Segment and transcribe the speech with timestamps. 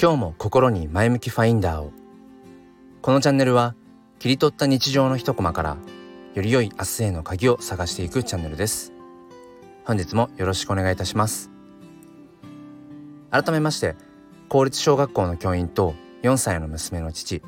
[0.00, 1.90] 今日も心に前向きファインダーを。
[3.02, 3.74] このチャンネルは
[4.20, 5.76] 切り取った日常の一コマから
[6.34, 8.92] より良い明日への鍵を探していくチャンネルです。
[9.84, 11.50] 本日もよろしくお願いいたします。
[13.32, 13.96] 改めまして
[14.48, 17.42] 公立小学校の教員と4歳の娘の父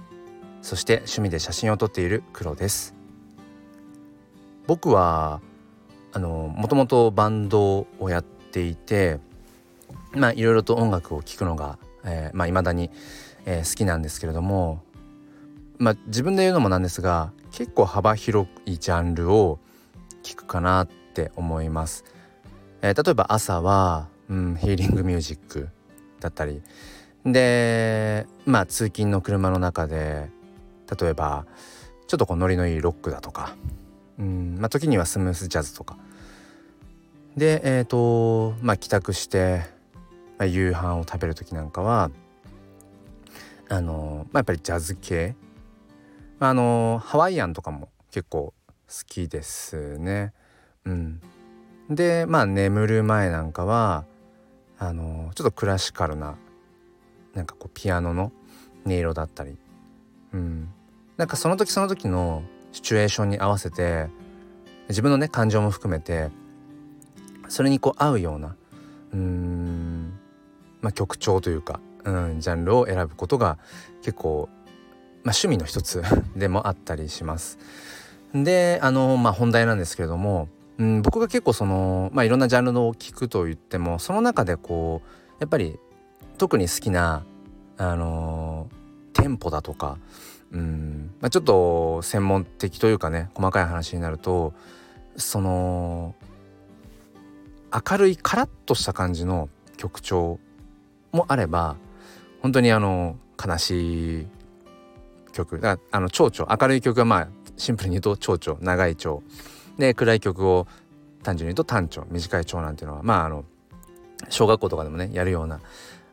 [0.60, 2.96] そして趣味で写真を撮っている黒です。
[4.66, 5.40] 僕は
[6.12, 9.20] あのもともとバンドをやっていて
[10.10, 12.90] まあいろいろと音楽を聴くのがえー、まあ未だに、
[13.46, 14.82] えー、好きなんですけれども
[15.78, 19.58] まあ自分で言うのもなんですが結構幅広いジャンルを
[20.22, 22.04] 聞くかなって思います。
[22.82, 25.68] えー、例えば朝は、うん、ヒーリングミュージック
[26.20, 26.62] だったり
[27.24, 30.30] でまあ通勤の車の中で
[31.00, 31.46] 例えば
[32.06, 33.54] ちょっとこうノリのいいロックだとか、
[34.18, 35.96] うんまあ、時にはスムースジャズとか
[37.36, 39.62] でえっ、ー、とまあ帰宅して
[40.40, 42.10] まあ、夕飯を食べる時なんかは
[43.68, 45.36] あの、まあ、やっぱりジャズ系、
[46.40, 48.54] あ、あのハワイアンとかも結構
[48.88, 50.32] 好きですね。
[50.86, 51.20] うん、
[51.90, 54.06] でまあ眠る前なんかは
[54.78, 56.36] あのちょっとクラシカルな
[57.34, 58.32] なんかこうピアノの
[58.86, 59.58] 音色だったり、
[60.32, 60.70] うん、
[61.18, 64.08] なんかその時その時のシチュエーションに合わせて
[64.88, 66.30] 自分のね感情も含めて
[67.48, 68.56] それにこう合うような
[69.12, 69.49] うん
[70.82, 73.58] まあ、曲調というか、うん、ジャンルを選ぶことが
[74.02, 74.48] 結構、
[75.22, 76.02] まあ、趣味の一つ
[76.36, 77.58] でもあったりします。
[78.34, 85.78] であの、まあ、本題なんですけれども、うん、僕が結構その、まあ、いろんなジャンルのを聴くと言ってもその中でこうやっぱり
[86.38, 87.24] 特に好きな
[87.76, 88.68] あの
[89.12, 89.98] テンポだとか、
[90.52, 94.54] うんまあ、ちょっと専門的というかね細かい話になると
[95.16, 96.14] その
[97.72, 100.38] 明るいカラッとした感じの曲調
[101.12, 101.76] もあれば
[102.42, 104.26] 本当にあの悲しい
[105.32, 105.60] 曲。
[105.60, 106.56] だあの蝶々。
[106.60, 108.58] 明るい曲がまあシンプルに言うと蝶々。
[108.62, 109.22] 長い蝶。
[109.78, 110.66] で暗い曲を
[111.22, 113.44] 単純に言うと短調短い蝶なんていうのはまああの
[114.28, 115.60] 小学校とかでもねやるようなあ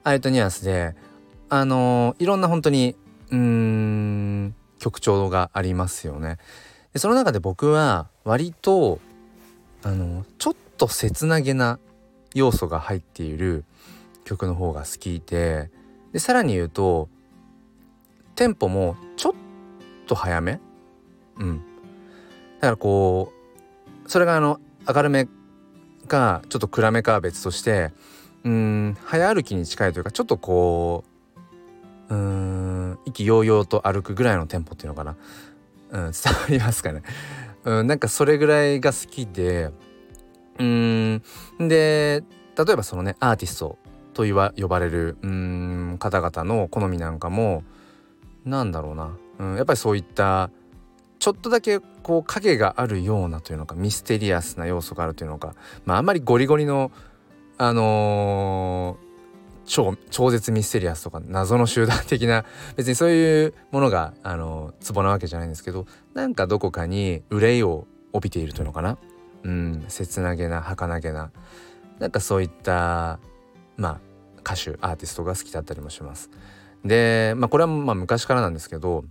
[0.04, 0.96] あいったニュアンスで
[1.50, 2.96] あのいろんな本当に
[3.32, 6.38] うん曲調がありますよね。
[6.94, 9.00] でその中で僕は割と
[9.84, 11.80] あのちょっと切なげな
[12.34, 13.66] 要素が入っている
[14.28, 15.72] 曲の方が好きで
[16.12, 17.08] でさらに言うと
[18.36, 19.34] テンポもちょっ
[20.06, 20.60] と早め？
[21.38, 21.58] うん。
[22.60, 23.32] だからこ
[24.06, 25.28] うそれがあの明るめ
[26.08, 27.92] かちょっと暗めかは別として
[28.44, 31.06] うん早歩きに近いというかちょっとこ
[32.10, 35.16] ううん意気揚々と歩くぐらいのテンポっていうのかな、
[35.92, 37.04] うん、伝わりますかね、
[37.64, 39.72] うん、なんかそれぐらいが好きで
[40.60, 41.22] うん
[41.60, 42.24] で
[42.58, 43.78] 例えばそのねアーティスト
[44.18, 47.64] と言わ呼ばれるうん方々の好みなんかも
[48.46, 50.50] なんだろうな、うん、やっぱりそういった
[51.20, 55.54] ちょっとだけこう影があるようなというのかミステリアスな要素があるというのか、
[55.86, 56.92] まあ、あんまりゴリゴリの
[57.60, 62.44] あのー、超超絶ミステリアスとか謎の集団的な
[62.76, 65.86] 別にそういうものがあのツボなわけじゃないんですけど
[66.16, 68.98] なんかどこかに憂いを帯びているというのかな。
[69.44, 71.30] うん切なげな儚げな
[72.00, 73.20] なんかそういった
[73.78, 74.07] まあ
[74.48, 76.30] 歌手アーティストが好きだったりもします。
[76.86, 79.04] で、まあ、これはまあ昔からなんですけど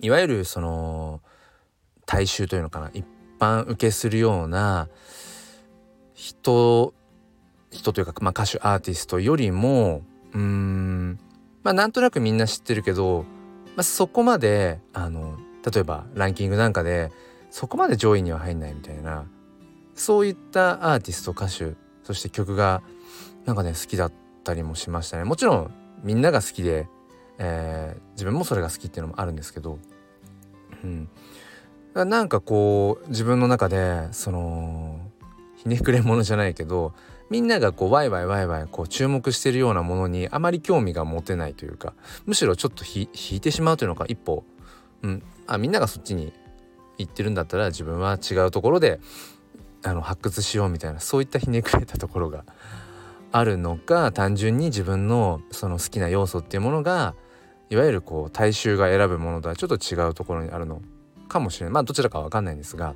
[0.00, 1.20] いわゆるその
[2.06, 3.04] 大衆というのかな一
[3.38, 4.88] 般受けするような
[6.14, 6.94] 人
[7.70, 10.02] 人というか、まあ、歌手アーティストよりも
[10.32, 11.18] うーん
[11.62, 13.24] まあなんとなくみんな知ってるけど、
[13.74, 15.36] まあ、そこまであの
[15.70, 17.10] 例えばランキングなんかで
[17.50, 19.26] そこまで上位には入んないみたいな
[19.94, 21.74] そういったアーティスト歌手
[22.04, 22.82] そして曲が
[23.44, 25.24] なんかね好きだったたりもしましたね。
[25.24, 25.70] もちろん
[26.04, 26.88] みんなが好きで、
[27.38, 29.78] えー、自分もそれが好きっていうのもあるんですけど、
[30.84, 31.08] うん、
[31.94, 35.00] なんかこう自分の中でその
[35.56, 36.94] ひねくれ者じゃないけど
[37.28, 41.94] みんながこうワイワイワイワイこう注目してるようなものにあまり興味が持てないというか
[42.24, 44.44] むしろちょっと引いてしまうというのか一歩、
[45.02, 46.32] うん、あみんながそっちに
[46.98, 49.00] 行ってるんだったら自分は違うところで
[49.82, 52.44] あの発掘しようみたいなそういったひねくれたところが
[53.38, 57.14] あるのか単純に自分のその好きな要素っていうものが
[57.68, 60.80] いわゆるこう大衆が選ぶものとはちょっと違うところにあるの
[61.28, 61.72] かもしれない。
[61.74, 62.94] まあどちらかわかんないんですが。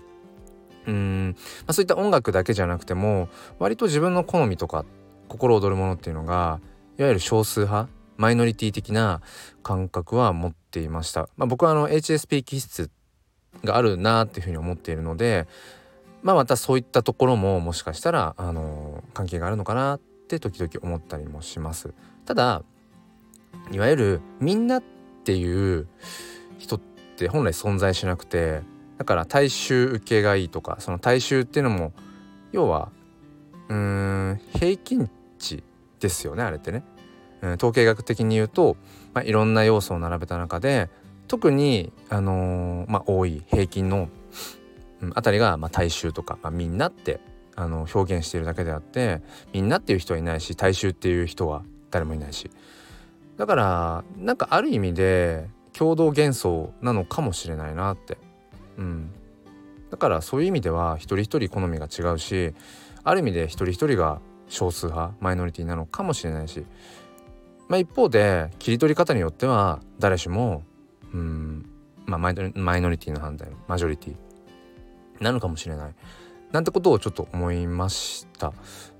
[0.86, 3.28] うん、まあ、そういった音楽だけじゃなくても
[3.58, 4.86] 割と自分の好みとか
[5.28, 6.58] 心躍るものっていうのが
[6.98, 9.20] いわゆる少数派マイノリティ的な
[9.62, 11.28] 感覚は持っていました。
[11.36, 12.90] まあ、僕はあの HSP 気質
[13.62, 15.46] があるなっていうふうに思っているので
[16.22, 20.00] まあまたそういったところももしかしたらあの関係があるのかなっ
[20.30, 21.92] て時々思ったりもします。
[22.24, 22.62] ただ
[23.72, 24.82] いわゆるみんなっ
[25.24, 25.88] ていう
[26.58, 26.80] 人っ
[27.16, 28.62] て本来存在しなくて
[28.98, 31.92] だから大衆受けがいいとかその大衆っていうのも
[32.52, 32.90] 要は
[33.68, 33.76] うー
[34.34, 35.64] ん平均値
[35.98, 36.84] ですよねあれってね。
[37.42, 38.76] うん、統計学的に言うと、
[39.14, 40.90] まあ、いろんな要素を並べた中で
[41.26, 44.10] 特に、あのー、まあ、多い平均の、
[45.00, 47.20] うん、あたりが、まあ、大衆とか、まあ、みんなって
[47.56, 52.50] あの表現しているだけであってみんなっていう人はいないし大衆っていう人は誰もいないし。
[53.36, 58.18] だからなんかある意味で共同幻想なのかもしれないなって。
[58.76, 59.10] うん。
[59.90, 62.54] だからそういう意味では一人一人好みが違うし
[63.02, 66.64] ある意味で一人一人が少数派マイノリティなのかもしれないし、
[67.68, 70.62] まあ、一方で切り取り方によっては誰しも
[71.12, 71.66] うん
[72.06, 72.34] まあマイ
[72.80, 75.94] ノリティの反対マジョリティなのかもしれない。
[76.52, 78.52] なんてことをちょっと思いました。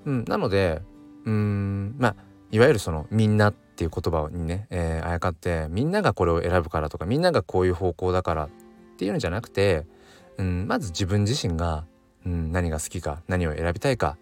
[0.05, 0.83] うん、なので
[1.25, 2.17] うんまあ
[2.51, 8.49] いわゆるそのみんなっていう言葉にね、えー、あやかってみんながこれを選ぶからとかみんながこういう方向だからっ
[8.97, 9.87] ていうのじゃなくて、
[10.37, 11.85] うん、まず自分自身が、
[12.27, 14.17] うん、何が好きか何を選びたいか、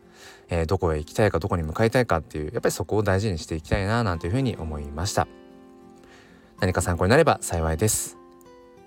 [0.49, 5.27] えー、どこへ行きたいかどこに向かいたいかっていうやっぱりそこを大事にしていきたいななんていうふうに思いました
[6.61, 8.17] 何か参考になれば幸いです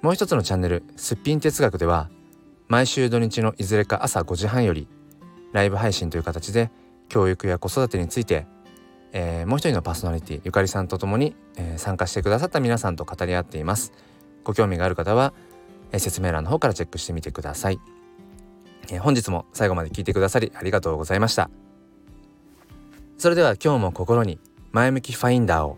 [0.01, 2.09] もう一つのチャンネルすっぴん哲学では
[2.71, 4.87] 毎週土日のいずれか朝5時半より
[5.51, 6.71] ライブ配信という形で
[7.09, 8.47] 教育や子育てについて
[9.11, 13.91] えー、もう一人のパーソナリティゆかりさんと共に、えー、参加してくださった皆さんと語り合っています。
[14.45, 15.33] ご興味がある方は、
[15.91, 17.79] えー、説明欄の方からチェックしてみてください、
[18.89, 21.49] え本日も最後まで聞いてくださりありがとうございました。
[23.17, 24.39] それでは今日も心に
[24.71, 25.77] 前向きファインダーを